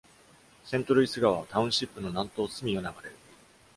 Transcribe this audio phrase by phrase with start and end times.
[0.65, 3.15] セントルイス川はタウンシップの南東隅を流れる。